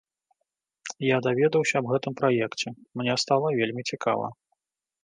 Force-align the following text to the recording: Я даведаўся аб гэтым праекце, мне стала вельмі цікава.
Я 1.07 1.17
даведаўся 1.27 1.75
аб 1.81 1.87
гэтым 1.93 2.13
праекце, 2.23 2.67
мне 3.03 3.13
стала 3.27 3.47
вельмі 3.63 3.81
цікава. 3.93 4.27